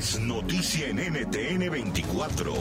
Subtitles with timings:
[0.00, 2.54] Es noticia en NTN 24.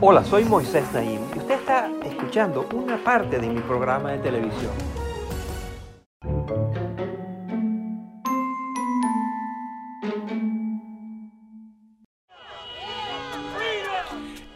[0.00, 4.72] Hola, soy Moisés Naim y usted está escuchando una parte de mi programa de televisión.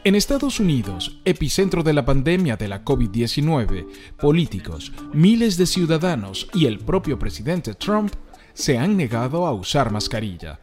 [0.03, 3.87] En Estados Unidos, epicentro de la pandemia de la COVID-19,
[4.19, 8.13] políticos, miles de ciudadanos y el propio presidente Trump
[8.55, 10.59] se han negado a usar mascarilla.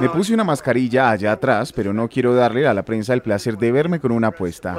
[0.00, 3.56] Me puse una mascarilla allá atrás, pero no quiero darle a la prensa el placer
[3.56, 4.76] de verme con una puesta.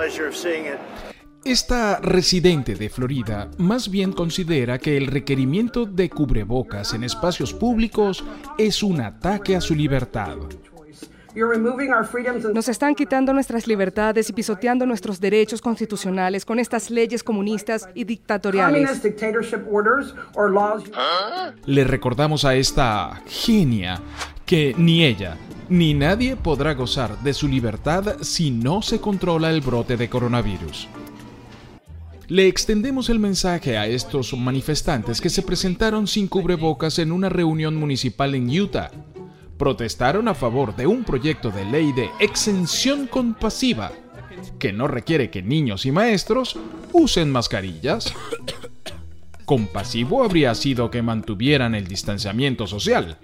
[1.46, 8.24] Esta residente de Florida más bien considera que el requerimiento de cubrebocas en espacios públicos
[8.58, 10.38] es un ataque a su libertad.
[12.54, 18.06] Nos están quitando nuestras libertades y pisoteando nuestros derechos constitucionales con estas leyes comunistas y
[18.06, 19.02] dictatoriales.
[21.66, 24.02] Le recordamos a esta genia
[24.46, 29.62] que ni ella ni nadie podrá gozar de su libertad si no se controla el
[29.62, 30.88] brote de coronavirus.
[32.28, 37.76] Le extendemos el mensaje a estos manifestantes que se presentaron sin cubrebocas en una reunión
[37.76, 38.90] municipal en Utah
[39.58, 43.92] protestaron a favor de un proyecto de ley de exención compasiva
[44.60, 46.58] que no requiere que niños y maestros
[46.92, 48.14] usen mascarillas.
[49.46, 53.18] Compasivo habría sido que mantuvieran el distanciamiento social.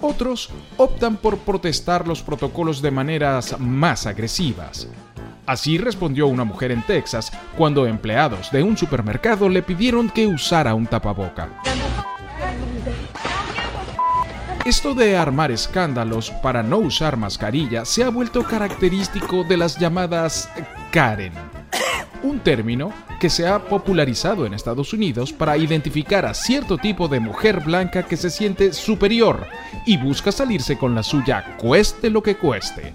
[0.00, 4.88] Otros optan por protestar los protocolos de maneras más agresivas.
[5.46, 10.74] Así respondió una mujer en Texas cuando empleados de un supermercado le pidieron que usara
[10.74, 11.62] un tapaboca.
[14.66, 20.50] Esto de armar escándalos para no usar mascarilla se ha vuelto característico de las llamadas
[20.90, 21.32] Karen,
[22.24, 27.20] un término que se ha popularizado en Estados Unidos para identificar a cierto tipo de
[27.20, 29.46] mujer blanca que se siente superior
[29.86, 32.92] y busca salirse con la suya cueste lo que cueste.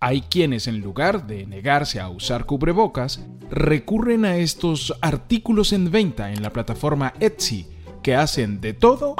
[0.00, 6.32] Hay quienes en lugar de negarse a usar cubrebocas, recurren a estos artículos en venta
[6.32, 7.66] en la plataforma Etsy,
[8.02, 9.16] que hacen de todo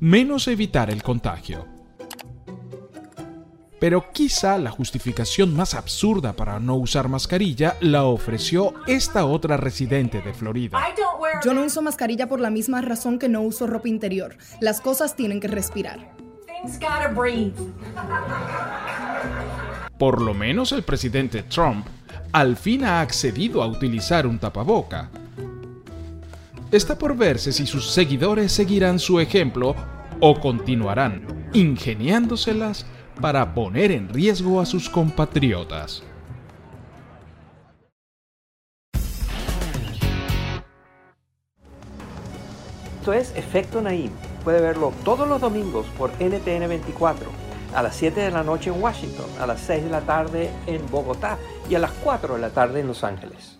[0.00, 1.66] menos evitar el contagio.
[3.78, 10.22] Pero quizá la justificación más absurda para no usar mascarilla la ofreció esta otra residente
[10.22, 10.78] de Florida.
[11.44, 14.38] Yo no uso mascarilla por la misma razón que no uso ropa interior.
[14.60, 16.10] Las cosas tienen que respirar.
[19.98, 21.86] Por lo menos el presidente Trump
[22.32, 25.10] al fin ha accedido a utilizar un tapaboca.
[26.70, 29.74] Está por verse si sus seguidores seguirán su ejemplo
[30.20, 32.86] o continuarán ingeniándoselas
[33.20, 36.02] para poner en riesgo a sus compatriotas.
[43.06, 44.10] Esto es Efecto Naim.
[44.42, 47.30] Puede verlo todos los domingos por NTN 24,
[47.76, 50.84] a las 7 de la noche en Washington, a las 6 de la tarde en
[50.90, 51.38] Bogotá
[51.68, 53.58] y a las 4 de la tarde en Los Ángeles.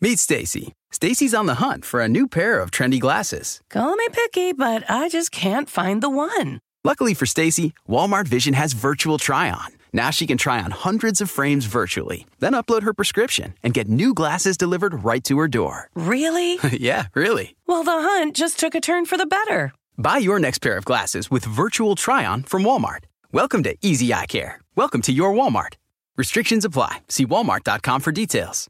[0.00, 0.72] Meet Stacy.
[0.90, 3.60] Stacy's on the hunt for a new pair of trendy glasses.
[3.68, 6.60] Call me picky, but I just can't find the one.
[6.82, 9.68] Luckily for Stacy, Walmart Vision has virtual try on.
[9.92, 13.88] Now she can try on hundreds of frames virtually, then upload her prescription and get
[13.88, 15.90] new glasses delivered right to her door.
[15.94, 16.58] Really?
[16.72, 17.54] yeah, really.
[17.66, 19.74] Well, the hunt just took a turn for the better.
[19.98, 23.04] Buy your next pair of glasses with virtual try on from Walmart.
[23.32, 24.60] Welcome to Easy Eye Care.
[24.74, 25.74] Welcome to your Walmart.
[26.16, 27.02] Restrictions apply.
[27.06, 28.68] See walmart.com for details.